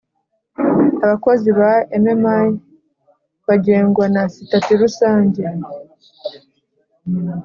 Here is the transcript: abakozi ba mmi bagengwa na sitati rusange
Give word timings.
abakozi 1.05 1.49
ba 1.59 1.71
mmi 1.99 2.37
bagengwa 3.47 4.05
na 4.13 4.23
sitati 4.33 4.73
rusange 4.81 5.41